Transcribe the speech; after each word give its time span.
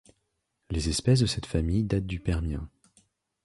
Les 0.71 0.89
espèces 0.89 1.19
de 1.19 1.27
cette 1.27 1.45
famille 1.45 1.83
datent 1.83 2.07
du 2.07 2.19
Permien. 2.19 2.67